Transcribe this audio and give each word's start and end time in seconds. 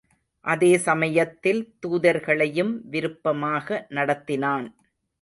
அதே 0.45 0.77
சமயத்தில் 0.77 1.61
தூதர்களையும் 1.85 2.73
விருப்பமாக 2.89 3.85
நடத்தினான். 3.89 4.67